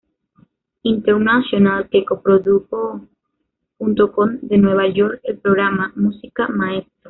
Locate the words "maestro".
6.47-6.91